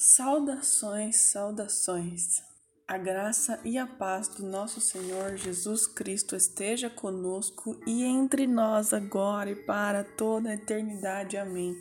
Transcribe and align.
Saudações, 0.00 1.16
saudações. 1.22 2.40
A 2.86 2.96
graça 2.96 3.60
e 3.64 3.76
a 3.76 3.84
paz 3.84 4.28
do 4.28 4.46
nosso 4.46 4.80
Senhor 4.80 5.36
Jesus 5.36 5.88
Cristo 5.88 6.36
esteja 6.36 6.88
conosco 6.88 7.76
e 7.84 8.04
entre 8.04 8.46
nós 8.46 8.92
agora 8.92 9.50
e 9.50 9.56
para 9.56 10.04
toda 10.04 10.50
a 10.50 10.54
eternidade. 10.54 11.36
Amém. 11.36 11.74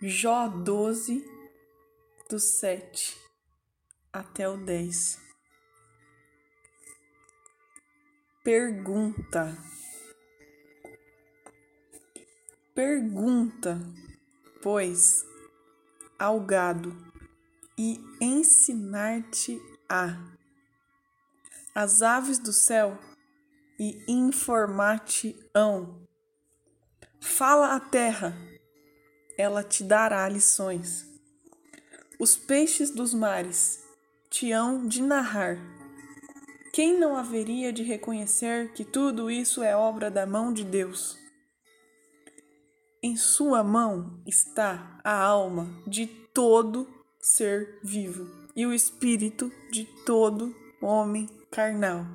Jó 0.00 0.46
12, 0.46 1.24
do 2.30 2.38
7 2.38 3.16
até 4.12 4.48
o 4.48 4.56
10. 4.56 5.18
Pergunta. 8.44 9.58
Pergunta, 12.72 13.80
pois 14.62 15.33
ao 16.18 16.40
gado 16.40 16.96
e 17.78 18.00
ensinar-te-á 18.20 20.18
as 21.74 22.02
aves 22.02 22.38
do 22.38 22.52
céu 22.52 22.98
e 23.78 24.04
informar-te-ão. 24.06 26.06
Fala 27.20 27.74
a 27.74 27.80
terra, 27.80 28.36
ela 29.36 29.64
te 29.64 29.82
dará 29.82 30.28
lições. 30.28 31.04
Os 32.20 32.36
peixes 32.36 32.90
dos 32.90 33.12
mares 33.12 33.82
te 34.30 34.52
hão 34.52 34.86
de 34.86 35.02
narrar. 35.02 35.58
Quem 36.72 36.96
não 36.98 37.16
haveria 37.16 37.72
de 37.72 37.82
reconhecer 37.82 38.72
que 38.72 38.84
tudo 38.84 39.28
isso 39.30 39.62
é 39.62 39.76
obra 39.76 40.10
da 40.10 40.26
mão 40.26 40.52
de 40.52 40.64
Deus? 40.64 41.23
Em 43.06 43.18
sua 43.18 43.62
mão 43.62 44.18
está 44.26 44.98
a 45.04 45.14
alma 45.14 45.68
de 45.86 46.06
todo 46.06 46.88
ser 47.20 47.78
vivo 47.82 48.26
e 48.56 48.64
o 48.64 48.72
espírito 48.72 49.52
de 49.70 49.84
todo 50.06 50.56
homem 50.80 51.26
carnal. 51.50 52.06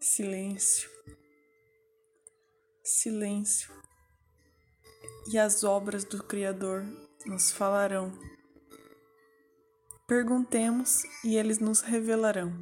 Silêncio, 0.00 0.90
silêncio, 2.82 3.70
e 5.30 5.38
as 5.38 5.62
obras 5.62 6.02
do 6.02 6.24
Criador 6.24 6.84
nos 7.24 7.52
falarão. 7.52 8.12
Perguntemos 10.08 11.04
e 11.22 11.36
eles 11.36 11.60
nos 11.60 11.82
revelarão 11.82 12.52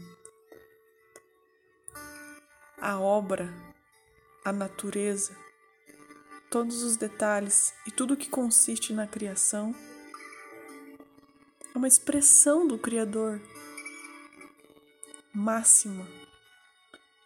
a 2.86 3.00
obra, 3.00 3.52
a 4.44 4.52
natureza, 4.52 5.36
todos 6.48 6.84
os 6.84 6.96
detalhes 6.96 7.74
e 7.84 7.90
tudo 7.90 8.16
que 8.16 8.30
consiste 8.30 8.92
na 8.92 9.08
criação 9.08 9.74
é 11.74 11.76
uma 11.76 11.88
expressão 11.88 12.64
do 12.64 12.78
Criador 12.78 13.42
máxima. 15.34 16.06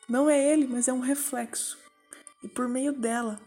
Não 0.09 0.31
é 0.31 0.43
ele, 0.51 0.67
mas 0.67 0.89
é 0.89 0.95
um 0.95 1.01
reflexo. 1.01 1.79
E 2.43 2.49
por 2.49 2.67
meio 2.67 2.95
dela 2.95 3.39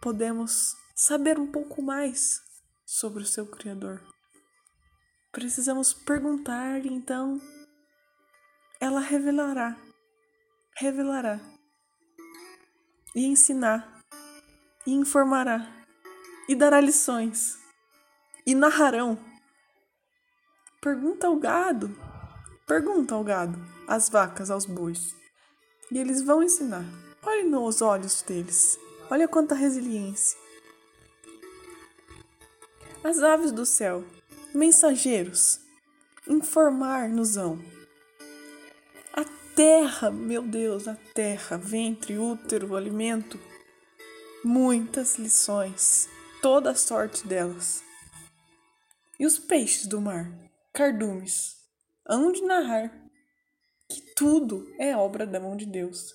podemos 0.00 0.76
saber 0.92 1.38
um 1.38 1.46
pouco 1.46 1.80
mais 1.80 2.42
sobre 2.84 3.22
o 3.22 3.26
seu 3.26 3.46
Criador. 3.46 4.02
Precisamos 5.30 5.94
perguntar 5.94 6.84
então 6.84 7.40
ela 8.80 8.98
revelará 8.98 9.78
revelará, 10.76 11.40
e 13.14 13.24
ensinar, 13.24 14.00
e 14.84 14.92
informará, 14.92 15.70
e 16.48 16.54
dará 16.54 16.80
lições, 16.80 17.56
e 18.44 18.54
narrarão. 18.56 19.16
Pergunta 20.80 21.28
ao 21.28 21.36
gado, 21.36 21.96
pergunta 22.66 23.14
ao 23.14 23.22
gado, 23.22 23.56
às 23.86 24.08
vacas, 24.08 24.50
aos 24.50 24.66
bois, 24.66 25.14
e 25.92 25.98
eles 25.98 26.22
vão 26.22 26.42
ensinar. 26.42 26.84
Olhe 27.22 27.44
nos 27.44 27.80
olhos 27.80 28.20
deles, 28.22 28.76
olha 29.08 29.28
quanta 29.28 29.54
resiliência. 29.54 30.36
As 33.04 33.22
aves 33.22 33.52
do 33.52 33.64
céu, 33.64 34.04
mensageiros, 34.52 35.60
informar-nos-ão 36.26 37.73
terra, 39.54 40.10
meu 40.10 40.42
Deus, 40.42 40.88
a 40.88 40.96
terra, 41.14 41.56
ventre, 41.56 42.18
útero, 42.18 42.74
alimento, 42.74 43.38
muitas 44.44 45.16
lições, 45.16 46.08
toda 46.42 46.72
a 46.72 46.74
sorte 46.74 47.26
delas. 47.26 47.82
E 49.18 49.24
os 49.24 49.38
peixes 49.38 49.86
do 49.86 50.00
mar, 50.00 50.26
cardumes, 50.72 51.56
hão 52.06 52.32
de 52.32 52.42
narrar 52.42 52.92
que 53.88 54.00
tudo 54.14 54.66
é 54.78 54.96
obra 54.96 55.26
da 55.26 55.38
mão 55.38 55.56
de 55.56 55.66
Deus. 55.66 56.12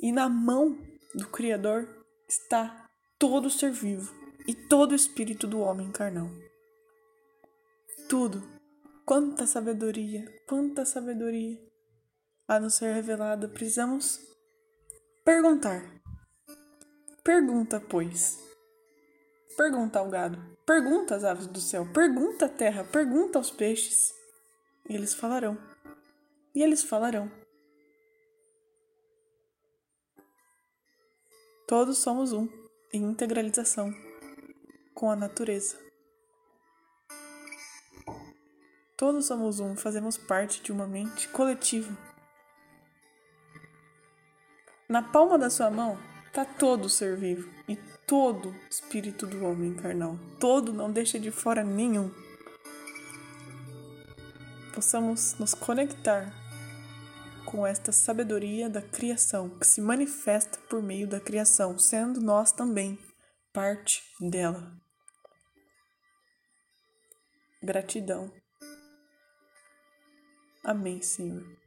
E 0.00 0.10
na 0.10 0.28
mão 0.28 0.78
do 1.14 1.28
Criador 1.28 2.04
está 2.28 2.88
todo 3.18 3.50
ser 3.50 3.72
vivo 3.72 4.14
e 4.46 4.54
todo 4.54 4.92
o 4.92 4.96
espírito 4.96 5.46
do 5.46 5.60
homem 5.60 5.90
carnal. 5.90 6.30
Tudo. 8.08 8.56
Quanta 9.04 9.46
sabedoria, 9.46 10.24
quanta 10.48 10.84
sabedoria 10.84 11.56
a 12.48 12.60
nos 12.60 12.74
ser 12.74 12.94
revelada, 12.94 13.48
precisamos 13.48 14.20
perguntar. 15.24 15.82
Pergunta, 17.24 17.80
pois. 17.80 18.38
Pergunta 19.56 19.98
ao 19.98 20.08
gado, 20.08 20.38
pergunta 20.66 21.16
às 21.16 21.24
aves 21.24 21.46
do 21.46 21.60
céu, 21.60 21.90
pergunta 21.92 22.44
à 22.44 22.48
terra, 22.48 22.84
pergunta 22.84 23.38
aos 23.38 23.50
peixes. 23.50 24.14
E 24.88 24.94
eles 24.94 25.14
falarão. 25.14 25.58
E 26.54 26.62
eles 26.62 26.82
falarão. 26.82 27.30
Todos 31.66 31.98
somos 31.98 32.32
um, 32.32 32.48
em 32.92 33.02
integralização 33.02 33.92
com 34.94 35.10
a 35.10 35.16
natureza. 35.16 35.76
Todos 38.96 39.26
somos 39.26 39.58
um, 39.58 39.76
fazemos 39.76 40.16
parte 40.16 40.62
de 40.62 40.70
uma 40.70 40.86
mente 40.86 41.28
coletiva. 41.28 42.15
Na 44.88 45.02
palma 45.02 45.36
da 45.36 45.50
sua 45.50 45.68
mão 45.68 45.98
está 46.26 46.44
todo 46.44 46.84
o 46.84 46.88
ser 46.88 47.16
vivo 47.16 47.50
e 47.68 47.74
todo 48.06 48.54
espírito 48.70 49.26
do 49.26 49.44
homem 49.44 49.74
carnal. 49.74 50.16
Todo, 50.38 50.72
não 50.72 50.92
deixa 50.92 51.18
de 51.18 51.32
fora 51.32 51.64
nenhum. 51.64 52.08
Possamos 54.72 55.34
nos 55.40 55.54
conectar 55.54 56.32
com 57.44 57.66
esta 57.66 57.90
sabedoria 57.90 58.70
da 58.70 58.80
criação 58.80 59.48
que 59.48 59.66
se 59.66 59.80
manifesta 59.80 60.58
por 60.68 60.80
meio 60.80 61.08
da 61.08 61.18
criação, 61.18 61.76
sendo 61.78 62.20
nós 62.20 62.52
também 62.52 62.96
parte 63.52 64.04
dela. 64.20 64.72
Gratidão. 67.60 68.30
Amém, 70.62 71.02
Senhor. 71.02 71.65